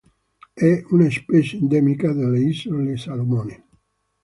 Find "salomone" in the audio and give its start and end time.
2.97-3.65